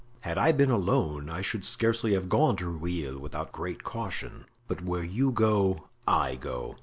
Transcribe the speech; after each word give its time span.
Had 0.21 0.35
I 0.39 0.51
been 0.51 0.71
alone 0.71 1.29
I 1.29 1.43
should 1.43 1.63
scarcely 1.63 2.13
have 2.13 2.27
gone 2.27 2.55
to 2.55 2.65
Rueil 2.67 3.19
without 3.19 3.51
great 3.51 3.83
caution. 3.83 4.45
But 4.67 4.81
where 4.83 5.03
you 5.03 5.29
go, 5.29 5.89
I 6.07 6.33
go." 6.37 6.77